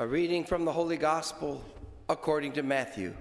A 0.00 0.06
reading 0.06 0.44
from 0.44 0.64
the 0.64 0.72
Holy 0.72 0.96
Gospel 0.96 1.62
according 2.08 2.52
to 2.52 2.62
Matthew. 2.62 3.14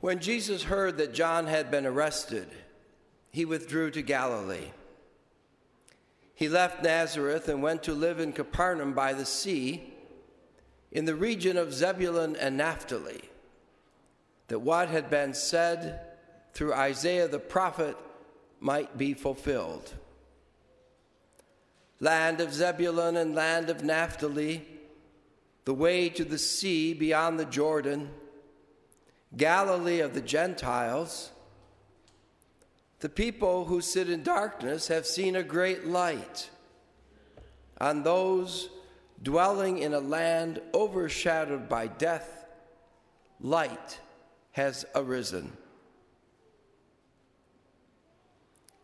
When 0.00 0.20
Jesus 0.20 0.62
heard 0.64 0.98
that 0.98 1.12
John 1.12 1.46
had 1.46 1.70
been 1.70 1.84
arrested, 1.84 2.48
he 3.30 3.44
withdrew 3.44 3.90
to 3.92 4.02
Galilee. 4.02 4.70
He 6.34 6.48
left 6.48 6.84
Nazareth 6.84 7.48
and 7.48 7.62
went 7.62 7.82
to 7.84 7.94
live 7.94 8.20
in 8.20 8.32
Capernaum 8.32 8.92
by 8.92 9.12
the 9.12 9.26
sea, 9.26 9.92
in 10.92 11.04
the 11.04 11.16
region 11.16 11.56
of 11.56 11.74
Zebulun 11.74 12.36
and 12.36 12.56
Naphtali, 12.56 13.22
that 14.46 14.60
what 14.60 14.88
had 14.88 15.10
been 15.10 15.34
said 15.34 16.00
through 16.54 16.72
Isaiah 16.72 17.26
the 17.26 17.40
prophet 17.40 17.96
might 18.60 18.96
be 18.96 19.14
fulfilled. 19.14 19.92
Land 21.98 22.40
of 22.40 22.54
Zebulun 22.54 23.16
and 23.16 23.34
land 23.34 23.68
of 23.68 23.82
Naphtali, 23.82 24.64
the 25.64 25.74
way 25.74 26.08
to 26.08 26.24
the 26.24 26.38
sea 26.38 26.94
beyond 26.94 27.38
the 27.38 27.44
Jordan 27.44 28.10
Galilee 29.36 30.00
of 30.00 30.14
the 30.14 30.20
Gentiles, 30.20 31.30
the 33.00 33.08
people 33.08 33.66
who 33.66 33.80
sit 33.80 34.08
in 34.08 34.22
darkness 34.22 34.88
have 34.88 35.06
seen 35.06 35.36
a 35.36 35.42
great 35.42 35.86
light. 35.86 36.50
On 37.80 38.02
those 38.02 38.70
dwelling 39.22 39.78
in 39.78 39.94
a 39.94 40.00
land 40.00 40.60
overshadowed 40.74 41.68
by 41.68 41.86
death, 41.86 42.46
light 43.40 44.00
has 44.52 44.84
arisen. 44.94 45.52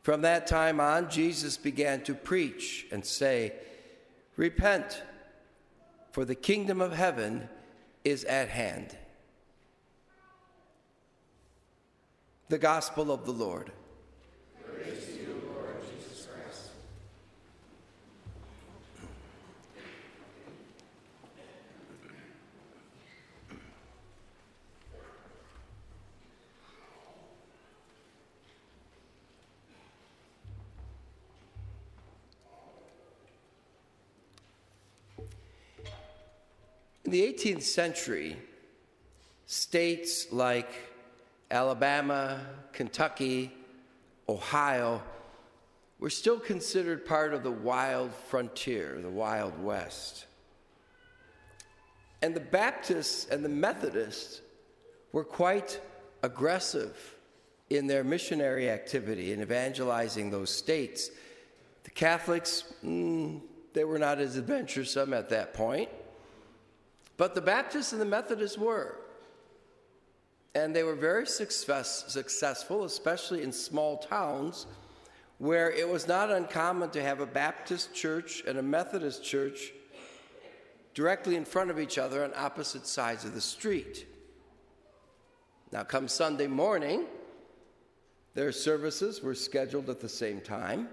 From 0.03 0.21
that 0.21 0.47
time 0.47 0.81
on, 0.81 1.09
Jesus 1.09 1.57
began 1.57 2.03
to 2.03 2.15
preach 2.15 2.87
and 2.93 3.05
say, 3.05 3.55
Repent, 4.37 5.03
for 6.13 6.25
the 6.25 6.35
kingdom 6.35 6.81
of 6.81 6.93
heaven 6.93 7.49
is 8.05 8.23
at 8.25 8.49
hand. 8.51 8.97
The 12.55 12.59
Gospel 12.61 13.11
of 13.11 13.27
the 13.27 13.33
Lord. 13.33 13.73
In 37.05 37.11
the 37.11 37.21
18th 37.21 37.63
century, 37.63 38.37
states 39.45 40.33
like 40.33 40.94
Alabama, 41.51 42.41
Kentucky, 42.73 43.53
Ohio 44.29 45.03
were 45.99 46.11
still 46.11 46.39
considered 46.39 47.07
part 47.07 47.33
of 47.33 47.43
the 47.43 47.51
wild 47.51 48.13
frontier, 48.15 48.99
the 49.01 49.11
Wild 49.11 49.63
West. 49.63 50.27
And 52.23 52.35
the 52.35 52.41
Baptists 52.41 53.27
and 53.27 53.45
the 53.45 53.49
Methodists 53.49 54.41
were 55.13 55.25
quite 55.25 55.81
aggressive 56.23 57.17
in 57.71 57.87
their 57.87 58.05
missionary 58.05 58.69
activity 58.71 59.33
in 59.33 59.41
evangelizing 59.41 60.31
those 60.31 60.51
states. 60.51 61.11
The 61.85 61.91
Catholics, 61.91 62.65
mm, 62.85 63.41
they 63.73 63.85
were 63.85 63.99
not 63.99 64.19
as 64.19 64.37
adventuresome 64.37 65.13
at 65.13 65.29
that 65.31 65.55
point, 65.55 65.89
but 67.17 67.35
the 67.35 67.41
Baptists 67.41 67.93
and 67.93 68.01
the 68.01 68.07
Methodists 68.07 68.59
were. 68.59 68.97
And 70.55 70.75
they 70.75 70.85
were 70.85 70.95
very 70.95 71.27
success, 71.27 72.05
successful, 72.09 72.85
especially 72.85 73.43
in 73.43 73.53
small 73.53 73.99
towns 73.99 74.67
where 75.39 75.71
it 75.71 75.89
was 75.89 76.07
not 76.07 76.31
uncommon 76.31 76.91
to 76.91 77.03
have 77.03 77.21
a 77.21 77.27
Baptist 77.27 77.93
church 77.93 78.43
and 78.47 78.57
a 78.57 78.63
Methodist 78.63 79.25
church 79.25 79.73
directly 80.95 81.35
in 81.35 81.45
front 81.45 81.71
of 81.71 81.81
each 81.81 81.99
other 81.99 82.23
on 82.23 82.33
opposite 82.37 82.87
sides 82.87 83.25
of 83.25 83.35
the 83.35 83.41
street. 83.41 84.07
Now, 85.73 85.83
come 85.83 86.07
Sunday 86.07 86.47
morning, 86.47 87.07
their 88.35 88.53
services 88.53 89.21
were 89.23 89.35
scheduled 89.35 89.91
at 89.91 90.01
the 90.01 90.09
same 90.09 90.41
time. 90.41 90.89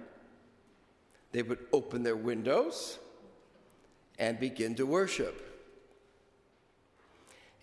They 1.31 1.43
would 1.43 1.59
open 1.71 2.01
their 2.01 2.15
windows 2.15 2.97
and 4.17 4.39
begin 4.39 4.73
to 4.75 4.87
worship. 4.87 5.50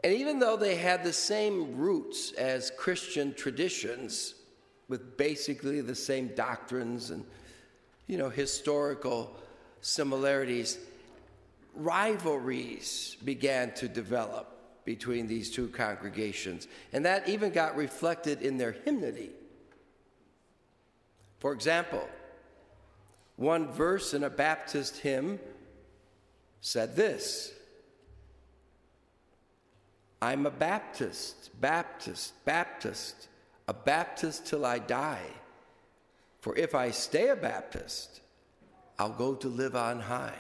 And 0.04 0.14
even 0.14 0.38
though 0.38 0.56
they 0.56 0.76
had 0.76 1.03
the 1.03 1.12
same 1.12 1.76
roots 1.76 2.32
as 2.32 2.70
Christian 2.76 3.34
traditions, 3.34 4.34
with 4.88 5.16
basically 5.16 5.81
the 5.81 5.94
same 5.94 6.28
doctrines 6.34 7.10
and 7.10 7.25
you 8.06 8.16
know 8.16 8.31
historical 8.31 9.34
similarities, 9.81 10.78
rivalries 11.75 13.16
began 13.25 13.72
to 13.75 13.88
develop 13.88 14.54
between 14.84 15.26
these 15.26 15.50
two 15.50 15.69
congregations, 15.69 16.66
and 16.92 17.04
that 17.04 17.28
even 17.28 17.50
got 17.50 17.76
reflected 17.76 18.41
in 18.41 18.56
their 18.56 18.72
hymnody. 18.72 19.30
For 21.38 21.53
example, 21.53 22.09
one 23.36 23.70
verse 23.70 24.15
in 24.15 24.25
a 24.25 24.30
Baptist 24.30 24.97
hymn 24.97 25.38
said 26.60 26.97
this 26.97 27.53
I'm 30.21 30.47
a 30.47 30.51
Baptist, 30.51 31.51
Baptist, 31.61 32.45
Baptist, 32.45 33.29
a 33.69 33.75
Baptist 33.75 34.47
till 34.47 34.65
I 34.65 34.79
die. 34.79 35.27
For 36.41 36.56
if 36.56 36.75
I 36.75 36.91
stay 36.91 37.29
a 37.29 37.37
Baptist, 37.37 38.21
I'll 38.99 39.11
go 39.11 39.34
to 39.37 39.49
live 39.49 39.77
on 39.77 40.01
high. 40.01 40.39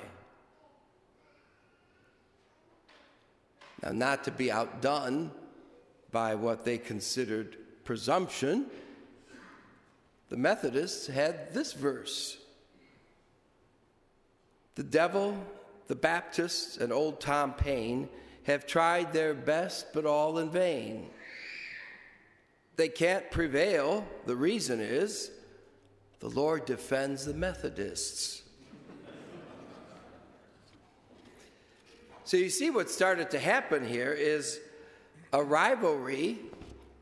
Now, 3.82 3.92
not 3.92 4.24
to 4.24 4.32
be 4.32 4.50
outdone 4.50 5.30
by 6.10 6.34
what 6.34 6.64
they 6.64 6.78
considered 6.78 7.56
presumption, 7.84 8.66
the 10.28 10.36
Methodists 10.36 11.06
had 11.06 11.54
this 11.54 11.72
verse 11.72 12.38
The 14.74 14.82
devil, 14.82 15.36
the 15.86 15.94
Baptists, 15.94 16.76
and 16.76 16.92
old 16.92 17.20
Tom 17.20 17.52
Paine 17.52 18.08
have 18.48 18.66
tried 18.66 19.12
their 19.12 19.34
best, 19.34 19.92
but 19.92 20.06
all 20.06 20.38
in 20.38 20.50
vain. 20.50 21.06
They 22.76 22.88
can't 22.88 23.30
prevail. 23.30 24.06
The 24.24 24.36
reason 24.36 24.80
is 24.80 25.30
the 26.20 26.30
Lord 26.30 26.64
defends 26.64 27.26
the 27.26 27.34
Methodists. 27.34 28.42
so 32.24 32.38
you 32.38 32.48
see, 32.48 32.70
what 32.70 32.90
started 32.90 33.30
to 33.32 33.38
happen 33.38 33.86
here 33.86 34.12
is 34.12 34.60
a 35.34 35.42
rivalry 35.42 36.38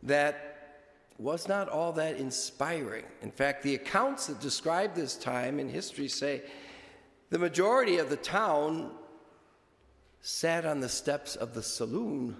that 0.02 0.82
was 1.18 1.46
not 1.46 1.68
all 1.68 1.92
that 1.92 2.16
inspiring. 2.16 3.04
In 3.22 3.30
fact, 3.30 3.62
the 3.62 3.76
accounts 3.76 4.26
that 4.26 4.40
describe 4.40 4.96
this 4.96 5.14
time 5.16 5.60
in 5.60 5.68
history 5.68 6.08
say 6.08 6.42
the 7.30 7.38
majority 7.38 7.98
of 7.98 8.10
the 8.10 8.16
town 8.16 8.90
sat 10.26 10.66
on 10.66 10.80
the 10.80 10.88
steps 10.88 11.36
of 11.36 11.54
the 11.54 11.62
saloon 11.62 12.36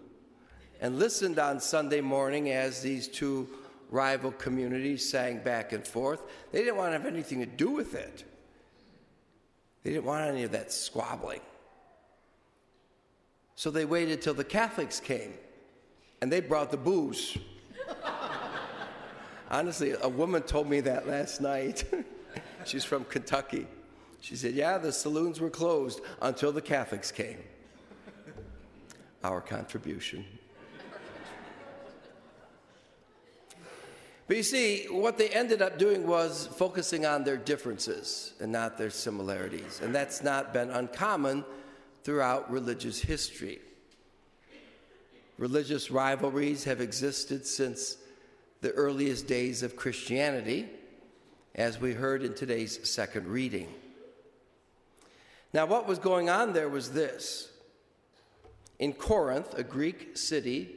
and 0.81 0.99
listened 0.99 1.39
on 1.39 1.61
Sunday 1.61 2.01
morning 2.01 2.51
as 2.51 2.83
these 2.83 3.07
two 3.07 3.49
rival 3.91 4.33
communities 4.33 5.09
sang 5.09 5.39
back 5.39 5.73
and 5.73 5.87
forth. 5.87 6.21
They 6.51 6.65
didn't 6.65 6.79
want 6.79 6.95
to 6.95 6.99
have 6.99 7.07
anything 7.07 7.39
to 7.39 7.47
do 7.47 7.71
with 7.71 7.95
it, 7.95 8.25
they 9.85 9.91
didn't 9.91 10.05
want 10.05 10.29
any 10.29 10.43
of 10.43 10.51
that 10.51 10.73
squabbling. 10.73 11.43
So 13.55 13.71
they 13.71 13.85
waited 13.85 14.21
till 14.21 14.35
the 14.35 14.43
Catholics 14.43 14.99
came 14.99 15.35
and 16.21 16.31
they 16.31 16.41
brought 16.41 16.73
the 16.73 16.77
booze. 16.77 17.39
Honestly, 19.49 19.95
a 20.03 20.09
woman 20.09 20.43
told 20.43 20.69
me 20.69 20.81
that 20.81 21.07
last 21.07 21.41
night. 21.41 21.85
She's 22.65 22.85
from 22.85 23.05
Kentucky. 23.05 23.69
She 24.21 24.35
said, 24.35 24.55
Yeah, 24.55 24.77
the 24.77 24.91
saloons 24.91 25.41
were 25.41 25.51
closed 25.51 26.01
until 26.21 26.51
the 26.51 26.61
Catholics 26.61 27.13
came 27.13 27.39
our 29.23 29.41
contribution. 29.41 30.25
But 34.29 34.37
you 34.37 34.43
see, 34.43 34.87
what 34.91 35.19
they 35.19 35.29
ended 35.29 35.63
up 35.63 35.79
doing 35.79 36.07
was 36.07 36.49
focusing 36.57 37.07
on 37.07 37.23
their 37.23 37.37
differences 37.37 38.33
and 38.41 38.51
not 38.51 38.77
their 38.77 38.91
similarities. 38.91 39.81
And 39.81 39.95
that's 39.95 40.23
not 40.23 40.53
been 40.53 40.71
uncommon 40.71 41.45
throughout 42.03 42.51
religious 42.51 43.01
history. 43.01 43.61
Religious 45.39 45.91
rivalries 45.91 46.65
have 46.65 46.81
existed 46.81 47.47
since 47.47 47.99
the 48.63 48.73
earliest 48.73 49.29
days 49.29 49.63
of 49.63 49.77
Christianity, 49.77 50.69
as 51.55 51.81
we 51.81 51.93
heard 51.93 52.23
in 52.23 52.35
today's 52.35 52.89
second 52.89 53.29
reading. 53.29 53.69
Now, 55.53 55.67
what 55.67 55.87
was 55.87 55.99
going 55.99 56.29
on 56.29 56.53
there 56.53 56.69
was 56.69 56.91
this. 56.91 57.51
In 58.79 58.93
Corinth, 58.93 59.55
a 59.55 59.65
Greek 59.65 60.17
city 60.17 60.77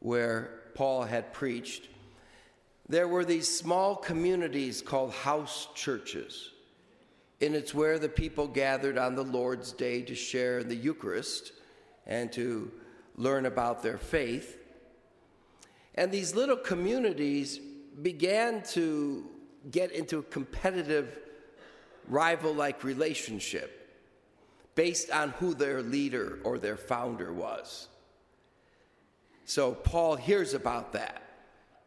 where 0.00 0.60
Paul 0.74 1.04
had 1.04 1.32
preached, 1.32 1.88
there 2.88 3.08
were 3.08 3.24
these 3.24 3.48
small 3.48 3.96
communities 3.96 4.82
called 4.82 5.12
house 5.12 5.68
churches. 5.74 6.50
And 7.40 7.54
it's 7.54 7.72
where 7.72 7.98
the 7.98 8.08
people 8.08 8.46
gathered 8.46 8.98
on 8.98 9.14
the 9.14 9.24
Lord's 9.24 9.72
Day 9.72 10.02
to 10.02 10.14
share 10.14 10.58
in 10.58 10.68
the 10.68 10.76
Eucharist 10.76 11.52
and 12.06 12.30
to 12.32 12.70
learn 13.16 13.46
about 13.46 13.82
their 13.82 13.96
faith. 13.96 14.58
And 15.94 16.12
these 16.12 16.34
little 16.34 16.56
communities 16.56 17.58
began 18.02 18.62
to 18.72 19.26
get 19.70 19.92
into 19.92 20.18
a 20.18 20.22
competitive, 20.22 21.18
rival 22.08 22.54
like 22.54 22.84
relationship 22.84 23.79
based 24.74 25.10
on 25.10 25.30
who 25.30 25.54
their 25.54 25.82
leader 25.82 26.38
or 26.44 26.58
their 26.58 26.76
founder 26.76 27.32
was. 27.32 27.88
So 29.44 29.72
Paul 29.72 30.16
hears 30.16 30.54
about 30.54 30.92
that. 30.92 31.22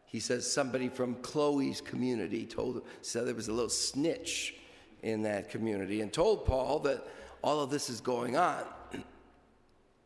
He 0.05 0.19
says 0.19 0.51
somebody 0.51 0.89
from 0.89 1.15
Chloe's 1.15 1.81
community 1.81 2.45
told 2.45 2.75
him, 2.75 2.83
said 3.01 3.25
there 3.25 3.33
was 3.33 3.47
a 3.47 3.53
little 3.53 3.69
snitch 3.69 4.55
in 5.01 5.23
that 5.23 5.49
community 5.49 6.01
and 6.01 6.11
told 6.11 6.45
Paul 6.45 6.79
that 6.79 7.07
all 7.41 7.61
of 7.61 7.69
this 7.69 7.89
is 7.89 8.01
going 8.01 8.37
on. 8.37 8.63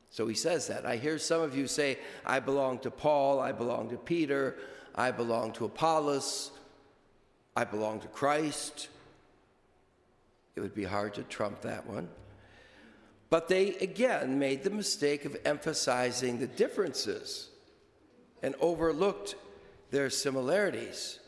so 0.09 0.27
he 0.27 0.35
says 0.35 0.67
that. 0.67 0.85
I 0.85 0.97
hear 0.97 1.17
some 1.17 1.41
of 1.41 1.57
you 1.57 1.67
say, 1.67 1.97
I 2.25 2.39
belong 2.39 2.79
to 2.79 2.91
Paul, 2.91 3.39
I 3.39 3.51
belong 3.51 3.89
to 3.89 3.97
Peter, 3.97 4.57
I 4.95 5.11
belong 5.11 5.51
to 5.53 5.65
Apollos, 5.65 6.51
I 7.55 7.63
belong 7.63 7.99
to 8.01 8.07
Christ. 8.07 8.89
It 10.55 10.61
would 10.61 10.75
be 10.75 10.83
hard 10.83 11.15
to 11.15 11.23
trump 11.23 11.61
that 11.61 11.85
one. 11.87 12.07
But 13.29 13.49
they 13.49 13.75
again 13.75 14.39
made 14.39 14.63
the 14.63 14.69
mistake 14.69 15.25
of 15.25 15.37
emphasizing 15.43 16.39
the 16.39 16.47
differences 16.47 17.49
and 18.41 18.55
overlooked 18.59 19.35
their 19.91 20.09
similarities. 20.09 21.19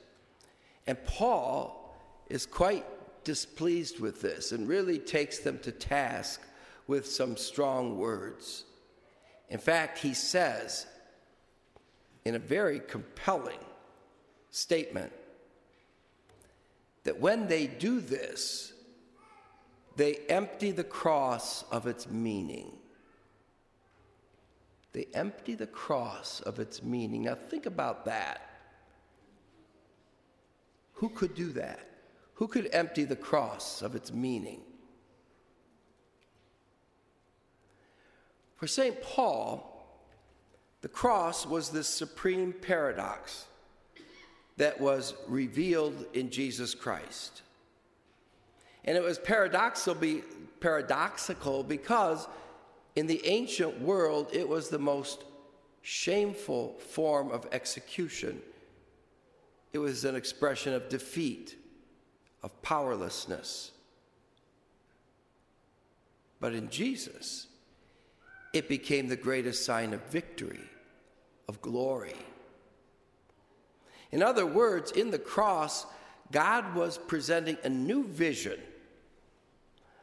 And 0.88 1.04
Paul 1.04 1.96
is 2.30 2.46
quite 2.46 2.86
displeased 3.24 4.00
with 4.00 4.22
this 4.22 4.52
and 4.52 4.68
really 4.68 4.98
takes 4.98 5.40
them 5.40 5.60
to 5.60 5.72
task 5.72 6.42
with 6.88 7.06
some 7.06 7.38
strong 7.38 7.98
words. 7.98 8.66
In 9.50 9.60
fact, 9.60 10.00
he 10.00 10.14
says 10.14 10.86
in 12.24 12.36
a 12.36 12.40
very 12.40 12.80
compelling 12.80 13.60
statement 14.52 15.12
that 17.04 17.20
when 17.20 17.48
they 17.48 17.68
do 17.68 18.00
this, 18.00 18.74
they 20.00 20.16
empty 20.30 20.72
the 20.72 20.86
cross 20.86 21.66
of 21.72 21.86
its 21.86 22.10
meaning. 22.10 22.72
They 24.94 25.08
empty 25.14 25.56
the 25.56 25.68
cross 25.68 26.40
of 26.40 26.58
its 26.58 26.82
meaning. 26.82 27.24
Now, 27.24 27.36
think 27.36 27.66
about 27.66 28.06
that. 28.06 28.50
Who 30.94 31.10
could 31.10 31.36
do 31.36 31.52
that? 31.52 31.82
Who 32.36 32.48
could 32.48 32.70
empty 32.72 33.04
the 33.04 33.18
cross 33.18 33.82
of 33.82 33.94
its 33.94 34.14
meaning? 34.14 34.62
For 38.56 38.68
St. 38.68 39.02
Paul, 39.02 39.86
the 40.80 40.88
cross 40.88 41.46
was 41.46 41.72
this 41.72 41.90
supreme 41.90 42.54
paradox 42.54 43.48
that 44.56 44.80
was 44.80 45.14
revealed 45.28 46.06
in 46.14 46.30
Jesus 46.30 46.74
Christ. 46.74 47.42
And 48.86 48.98
it 48.98 49.04
was 49.04 49.20
paradoxical, 49.20 50.22
paradoxical 50.60 51.64
because 51.64 52.28
in 52.96 53.08
the 53.08 53.26
ancient 53.26 53.80
world, 53.82 54.30
it 54.34 54.48
was 54.48 54.70
the 54.70 54.80
most 54.80 55.24
shameful 55.82 56.76
form 56.80 57.32
of 57.32 57.48
execution. 57.52 58.42
It 59.74 59.80
was 59.80 60.06
an 60.06 60.16
expression 60.16 60.74
of 60.74 60.90
defeat, 60.90 61.56
of 62.42 62.62
powerlessness. 62.62 63.72
But 66.40 66.54
in 66.54 66.70
Jesus, 66.70 67.48
it 68.54 68.68
became 68.68 69.08
the 69.08 69.16
greatest 69.16 69.66
sign 69.66 69.94
of 69.94 70.02
victory, 70.06 70.70
of 71.48 71.62
glory. 71.62 72.16
In 74.12 74.24
other 74.24 74.46
words, 74.46 74.92
in 74.92 75.12
the 75.12 75.20
cross, 75.20 75.86
God 76.32 76.76
was 76.76 76.98
presenting 76.98 77.58
a 77.64 77.70
new 77.70 78.06
vision 78.06 78.60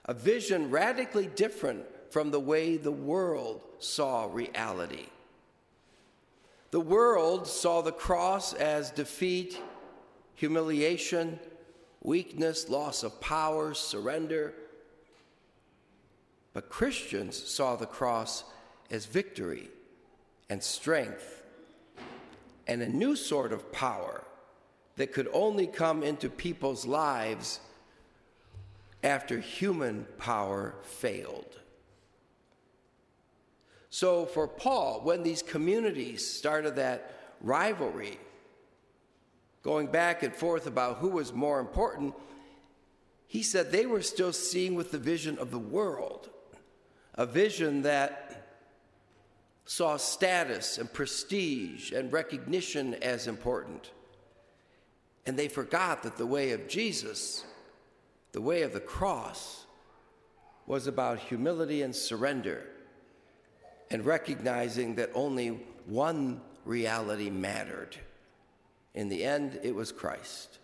a 0.06 0.14
vision 0.14 0.70
radically 0.70 1.26
different 1.26 1.84
from 2.11 2.31
the 2.31 2.40
way 2.40 2.76
the 2.76 2.93
world 2.93 3.61
saw 3.78 4.28
reality. 4.32 5.06
The 6.70 6.81
world 6.81 7.46
saw 7.46 7.82
the 7.82 7.93
cross 7.93 8.52
as 8.55 8.90
defeat, 8.90 9.61
humiliation, 10.34 11.38
weakness, 12.02 12.69
loss 12.69 13.02
of 13.02 13.20
power, 13.20 13.75
surrender. 13.75 14.55
But 16.52 16.70
Christians 16.70 17.37
saw 17.37 17.76
the 17.76 17.87
cross 17.87 18.44
as 18.90 19.06
victory 19.06 19.69
and 20.49 20.62
strength 20.62 21.43
and 22.69 22.81
a 22.81 22.88
new 22.88 23.17
sort 23.17 23.52
of 23.52 23.73
power 23.73 24.23
that 24.97 25.13
could 25.13 25.29
only 25.33 25.67
come 25.67 26.03
into 26.03 26.29
people's 26.29 26.87
lives 26.87 27.61
after 29.03 29.39
human 29.39 30.07
power 30.19 30.75
failed. 30.83 31.61
So, 33.91 34.27
for 34.27 34.49
Paul, 34.49 35.01
when 35.05 35.23
these 35.23 35.43
communities 35.43 36.27
started 36.27 36.77
that 36.77 37.15
rivalry, 37.41 38.19
going 39.63 39.87
back 39.87 40.23
and 40.23 40.35
forth 40.35 40.67
about 40.67 40.99
who 40.99 41.09
was 41.09 41.33
more 41.33 41.61
important, 41.61 42.15
he 43.26 43.43
said 43.43 43.71
they 43.71 43.87
were 43.87 44.03
still 44.03 44.33
seeing 44.33 44.75
with 44.75 44.91
the 44.91 44.99
vision 44.99 45.38
of 45.38 45.50
the 45.50 45.59
world, 45.59 46.31
a 47.15 47.26
vision 47.26 47.83
that 47.83 48.47
saw 49.65 49.97
status 49.97 50.79
and 50.79 50.93
prestige 50.93 51.93
and 51.93 52.12
recognition 52.12 52.95
as 52.95 53.26
important. 53.26 53.91
And 55.26 55.37
they 55.37 55.49
forgot 55.49 56.02
that 56.04 56.16
the 56.16 56.26
way 56.26 56.52
of 56.52 56.68
Jesus 56.68 57.45
the 58.37 58.42
way 58.42 58.61
of 58.61 58.75
the 58.75 58.80
cross 58.80 59.64
was 60.66 60.87
about 60.87 61.18
humility 61.18 61.80
and 61.80 61.97
surrender 61.97 62.66
and 63.90 64.04
recognizing 64.04 64.97
that 64.97 65.11
only 65.14 65.59
one 65.87 66.42
reality 66.66 67.30
mattered. 67.30 67.97
In 68.95 69.09
the 69.09 69.25
end, 69.25 69.59
it 69.62 69.75
was 69.75 69.90
Christ. 69.90 70.59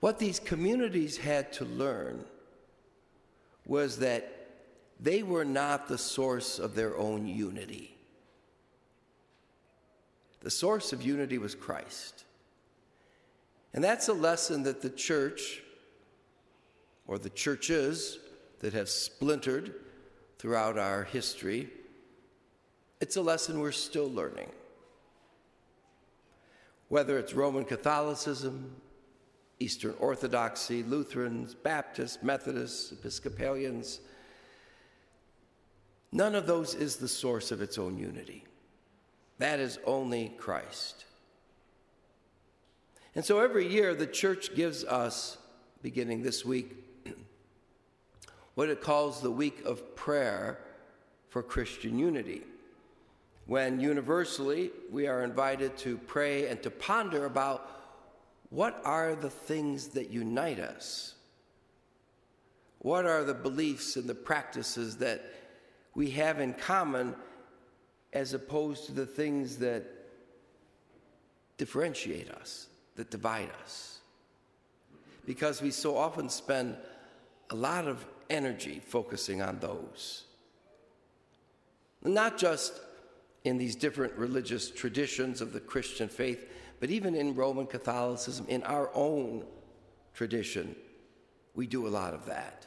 What 0.00 0.18
these 0.18 0.40
communities 0.40 1.18
had 1.18 1.52
to 1.52 1.64
learn 1.64 2.24
was 3.64 4.00
that 4.00 4.48
they 4.98 5.22
were 5.22 5.44
not 5.44 5.86
the 5.86 5.98
source 5.98 6.58
of 6.58 6.74
their 6.74 6.96
own 6.96 7.28
unity. 7.28 7.95
The 10.40 10.50
source 10.50 10.92
of 10.92 11.02
unity 11.02 11.38
was 11.38 11.54
Christ. 11.54 12.24
And 13.74 13.82
that's 13.82 14.08
a 14.08 14.12
lesson 14.12 14.62
that 14.62 14.80
the 14.80 14.90
church, 14.90 15.62
or 17.06 17.18
the 17.18 17.30
churches 17.30 18.18
that 18.60 18.72
have 18.72 18.88
splintered 18.88 19.74
throughout 20.38 20.78
our 20.78 21.04
history, 21.04 21.68
it's 23.00 23.16
a 23.16 23.22
lesson 23.22 23.60
we're 23.60 23.72
still 23.72 24.10
learning. 24.10 24.50
Whether 26.88 27.18
it's 27.18 27.34
Roman 27.34 27.64
Catholicism, 27.64 28.70
Eastern 29.58 29.94
Orthodoxy, 29.98 30.82
Lutherans, 30.82 31.54
Baptists, 31.54 32.22
Methodists, 32.22 32.92
Episcopalians, 32.92 34.00
none 36.12 36.34
of 36.34 36.46
those 36.46 36.74
is 36.74 36.96
the 36.96 37.08
source 37.08 37.50
of 37.50 37.60
its 37.60 37.78
own 37.78 37.98
unity. 37.98 38.44
That 39.38 39.60
is 39.60 39.78
only 39.84 40.34
Christ. 40.38 41.04
And 43.14 43.24
so 43.24 43.40
every 43.40 43.66
year, 43.66 43.94
the 43.94 44.06
church 44.06 44.54
gives 44.54 44.84
us, 44.84 45.38
beginning 45.82 46.22
this 46.22 46.44
week, 46.44 46.76
what 48.54 48.68
it 48.68 48.80
calls 48.80 49.20
the 49.20 49.30
week 49.30 49.64
of 49.64 49.96
prayer 49.96 50.58
for 51.28 51.42
Christian 51.42 51.98
unity. 51.98 52.42
when 53.46 53.78
universally 53.80 54.70
we 54.90 55.06
are 55.06 55.22
invited 55.22 55.76
to 55.78 55.96
pray 55.98 56.48
and 56.48 56.60
to 56.62 56.70
ponder 56.70 57.26
about 57.26 57.70
what 58.50 58.80
are 58.84 59.14
the 59.14 59.30
things 59.30 59.88
that 59.88 60.10
unite 60.10 60.58
us? 60.58 61.14
What 62.80 63.06
are 63.06 63.24
the 63.24 63.34
beliefs 63.34 63.96
and 63.96 64.08
the 64.08 64.14
practices 64.14 64.96
that 64.98 65.24
we 65.94 66.10
have 66.10 66.40
in 66.40 66.54
common 66.54 67.14
as 68.12 68.34
opposed 68.34 68.86
to 68.86 68.92
the 68.92 69.06
things 69.06 69.56
that 69.58 69.84
differentiate 71.58 72.30
us, 72.30 72.66
that 72.96 73.10
divide 73.10 73.50
us? 73.62 74.00
Because 75.24 75.60
we 75.60 75.70
so 75.70 75.96
often 75.96 76.28
spend 76.28 76.76
a 77.50 77.54
lot 77.54 77.86
of 77.86 78.04
energy 78.30 78.80
focusing 78.84 79.42
on 79.42 79.58
those. 79.58 80.24
Not 82.02 82.38
just 82.38 82.80
in 83.44 83.58
these 83.58 83.76
different 83.76 84.12
religious 84.14 84.70
traditions 84.70 85.40
of 85.40 85.52
the 85.52 85.60
Christian 85.60 86.08
faith, 86.08 86.48
but 86.80 86.90
even 86.90 87.14
in 87.14 87.34
Roman 87.34 87.66
Catholicism, 87.66 88.46
in 88.48 88.62
our 88.64 88.90
own 88.94 89.44
tradition, 90.14 90.74
we 91.54 91.66
do 91.66 91.86
a 91.86 91.88
lot 91.88 92.12
of 92.12 92.26
that. 92.26 92.66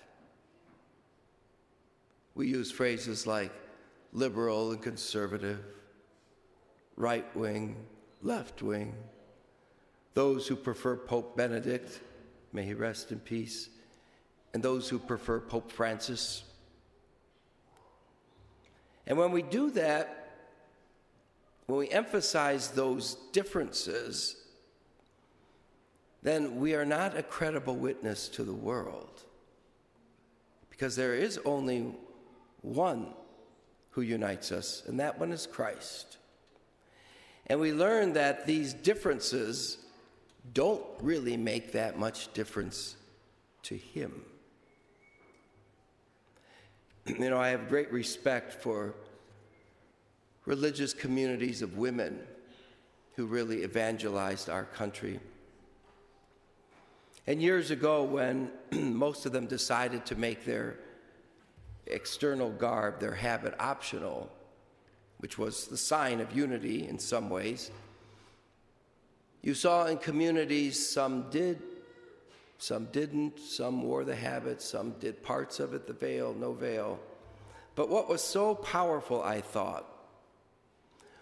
We 2.35 2.47
use 2.47 2.71
phrases 2.71 3.27
like 3.27 3.51
liberal 4.13 4.71
and 4.71 4.81
conservative, 4.81 5.63
right 6.95 7.35
wing, 7.35 7.75
left 8.21 8.61
wing, 8.61 8.95
those 10.13 10.47
who 10.47 10.55
prefer 10.55 10.95
Pope 10.95 11.37
Benedict, 11.37 11.99
may 12.51 12.63
he 12.63 12.73
rest 12.73 13.11
in 13.11 13.19
peace, 13.19 13.69
and 14.53 14.63
those 14.63 14.89
who 14.89 14.99
prefer 14.99 15.39
Pope 15.39 15.71
Francis. 15.71 16.43
And 19.05 19.17
when 19.17 19.31
we 19.31 19.41
do 19.41 19.71
that, 19.71 20.15
when 21.67 21.79
we 21.79 21.89
emphasize 21.89 22.69
those 22.71 23.15
differences, 23.31 24.35
then 26.23 26.59
we 26.59 26.73
are 26.73 26.85
not 26.85 27.15
a 27.15 27.23
credible 27.23 27.75
witness 27.75 28.27
to 28.29 28.43
the 28.43 28.53
world. 28.53 29.23
Because 30.69 30.95
there 30.95 31.13
is 31.13 31.39
only 31.45 31.93
one 32.61 33.13
who 33.91 34.01
unites 34.01 34.51
us, 34.51 34.83
and 34.87 34.99
that 34.99 35.19
one 35.19 35.31
is 35.31 35.47
Christ. 35.47 36.17
And 37.47 37.59
we 37.59 37.73
learn 37.73 38.13
that 38.13 38.45
these 38.45 38.73
differences 38.73 39.77
don't 40.53 40.83
really 41.01 41.35
make 41.37 41.71
that 41.71 41.97
much 41.97 42.31
difference 42.33 42.95
to 43.63 43.75
Him. 43.75 44.23
You 47.17 47.29
know, 47.31 47.39
I 47.39 47.49
have 47.49 47.69
great 47.69 47.91
respect 47.91 48.53
for 48.53 48.93
religious 50.45 50.93
communities 50.93 51.63
of 51.63 51.77
women 51.77 52.19
who 53.15 53.25
really 53.25 53.63
evangelized 53.63 54.47
our 54.47 54.65
country. 54.65 55.19
And 57.25 57.41
years 57.41 57.71
ago, 57.71 58.03
when 58.03 58.51
most 58.71 59.25
of 59.25 59.31
them 59.31 59.47
decided 59.47 60.05
to 60.07 60.15
make 60.15 60.45
their 60.45 60.77
external 61.89 62.49
garb, 62.51 62.99
their 62.99 63.13
habit 63.13 63.53
optional, 63.59 64.29
which 65.19 65.37
was 65.37 65.67
the 65.67 65.77
sign 65.77 66.21
of 66.21 66.35
unity 66.35 66.87
in 66.87 66.97
some 66.99 67.29
ways, 67.29 67.71
you 69.41 69.53
saw 69.53 69.85
in 69.85 69.97
communities 69.97 70.89
some 70.89 71.29
did, 71.29 71.61
some 72.57 72.85
didn't, 72.91 73.39
some 73.39 73.83
wore 73.83 74.03
the 74.03 74.15
habit, 74.15 74.61
some 74.61 74.91
did 74.99 75.23
parts 75.23 75.59
of 75.59 75.73
it, 75.73 75.87
the 75.87 75.93
veil, 75.93 76.35
no 76.37 76.51
veil. 76.51 76.99
But 77.75 77.89
what 77.89 78.09
was 78.09 78.21
so 78.21 78.55
powerful, 78.55 79.23
I 79.23 79.39
thought, 79.39 79.85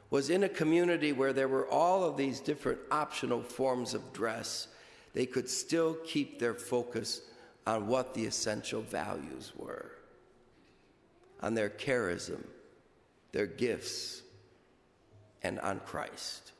was 0.09 0.29
in 0.29 0.43
a 0.43 0.50
community 0.50 1.12
where 1.12 1.33
there 1.33 1.47
were 1.47 1.67
all 1.67 2.03
of 2.03 2.17
these 2.17 2.39
different 2.39 2.79
optional 2.89 3.43
forms 3.43 3.93
of 3.93 4.13
dress, 4.13 4.67
they 5.13 5.25
could 5.25 5.50
still 5.50 5.95
keep 6.05 6.39
their 6.39 6.53
focus 6.53 7.21
on 7.67 7.88
what 7.88 8.13
the 8.13 8.25
essential 8.25 8.81
values 8.81 9.51
were, 9.57 9.91
on 11.41 11.53
their 11.53 11.70
charism, 11.70 12.44
their 13.32 13.46
gifts, 13.46 14.22
and 15.44 15.60
on 15.60 15.79
Christ. 15.82 16.51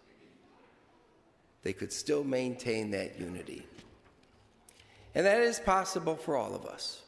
They 1.64 1.74
could 1.74 1.92
still 1.92 2.24
maintain 2.24 2.92
that 2.92 3.20
unity. 3.20 3.66
And 5.16 5.26
that 5.26 5.40
is 5.42 5.60
possible 5.60 6.16
for 6.16 6.38
all 6.38 6.54
of 6.54 6.66
us. 6.66 7.02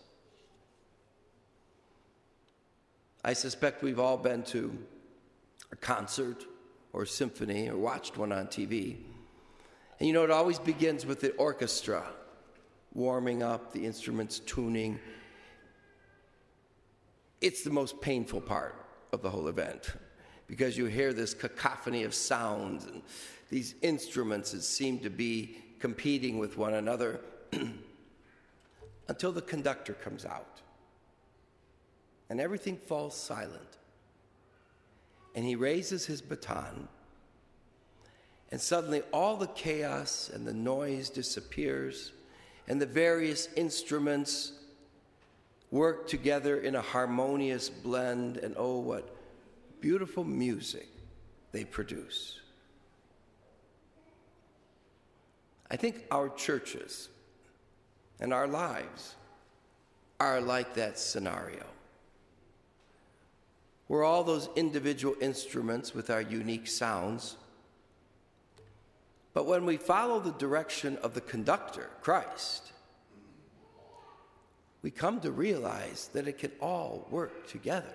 I 3.23 3.33
suspect 3.33 3.83
we've 3.83 3.99
all 3.99 4.17
been 4.17 4.43
to 4.43 4.77
a 5.71 5.75
concert 5.75 6.45
or 6.93 7.05
symphony 7.05 7.69
or 7.69 7.77
watched 7.77 8.17
one 8.17 8.31
on 8.31 8.47
TV. 8.47 8.95
And 9.99 10.07
you 10.07 10.13
know, 10.13 10.23
it 10.23 10.31
always 10.31 10.57
begins 10.57 11.05
with 11.05 11.19
the 11.19 11.31
orchestra 11.33 12.03
warming 12.93 13.43
up, 13.43 13.73
the 13.73 13.85
instruments 13.85 14.39
tuning. 14.39 14.99
It's 17.41 17.63
the 17.63 17.69
most 17.69 18.01
painful 18.01 18.41
part 18.41 18.75
of 19.11 19.21
the 19.21 19.29
whole 19.29 19.47
event 19.47 19.93
because 20.47 20.77
you 20.77 20.85
hear 20.85 21.13
this 21.13 21.33
cacophony 21.33 22.03
of 22.03 22.13
sounds 22.13 22.85
and 22.85 23.01
these 23.49 23.75
instruments 23.81 24.51
that 24.51 24.63
seem 24.63 24.99
to 24.99 25.09
be 25.09 25.57
competing 25.79 26.37
with 26.37 26.57
one 26.57 26.73
another 26.73 27.21
until 29.07 29.31
the 29.31 29.41
conductor 29.41 29.93
comes 29.93 30.25
out 30.25 30.61
and 32.29 32.39
everything 32.39 32.77
falls 32.77 33.15
silent. 33.15 33.77
And 35.35 35.45
he 35.45 35.55
raises 35.55 36.05
his 36.05 36.21
baton, 36.21 36.87
and 38.51 38.59
suddenly 38.59 39.03
all 39.13 39.37
the 39.37 39.47
chaos 39.47 40.29
and 40.33 40.45
the 40.45 40.53
noise 40.53 41.09
disappears, 41.09 42.11
and 42.67 42.81
the 42.81 42.85
various 42.85 43.47
instruments 43.55 44.53
work 45.71 46.07
together 46.07 46.59
in 46.59 46.75
a 46.75 46.81
harmonious 46.81 47.69
blend, 47.69 48.37
and 48.37 48.55
oh, 48.57 48.79
what 48.79 49.15
beautiful 49.81 50.23
music 50.23 50.87
they 51.51 51.63
produce. 51.63 52.39
I 55.71 55.75
think 55.75 56.03
our 56.11 56.29
churches 56.29 57.09
and 58.19 58.33
our 58.33 58.47
lives 58.47 59.15
are 60.19 60.41
like 60.41 60.73
that 60.73 60.99
scenario. 60.99 61.65
We're 63.87 64.03
all 64.03 64.23
those 64.23 64.49
individual 64.55 65.15
instruments 65.21 65.93
with 65.93 66.09
our 66.09 66.21
unique 66.21 66.67
sounds. 66.67 67.37
But 69.33 69.45
when 69.45 69.65
we 69.65 69.77
follow 69.77 70.19
the 70.19 70.31
direction 70.31 70.97
of 70.97 71.13
the 71.13 71.21
conductor, 71.21 71.89
Christ, 72.01 72.71
we 74.81 74.91
come 74.91 75.19
to 75.21 75.31
realize 75.31 76.09
that 76.13 76.27
it 76.27 76.37
can 76.37 76.51
all 76.61 77.07
work 77.09 77.47
together. 77.47 77.93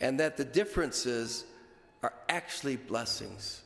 And 0.00 0.20
that 0.20 0.36
the 0.36 0.44
differences 0.44 1.44
are 2.02 2.12
actually 2.28 2.76
blessings. 2.76 3.62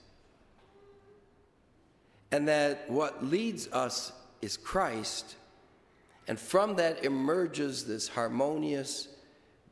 And 2.31 2.49
that 2.49 2.91
what 2.91 3.25
leads 3.25 3.69
us 3.69 4.12
is 4.43 4.57
Christ. 4.57 5.37
And 6.26 6.38
from 6.38 6.76
that 6.76 7.05
emerges 7.05 7.85
this 7.85 8.09
harmonious, 8.09 9.09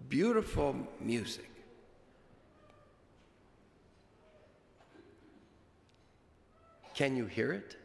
beautiful 0.09 0.77
music. 1.01 1.49
Can 6.95 7.17
you 7.17 7.27
hear 7.27 7.53
it? 7.53 7.77